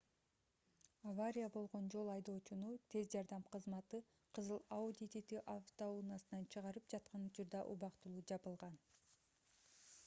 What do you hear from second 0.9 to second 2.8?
авария болгон жол айдоочуну